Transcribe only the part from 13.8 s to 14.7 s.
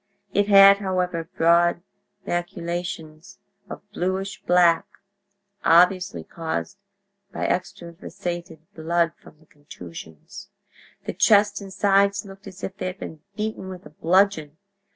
a bludgeon.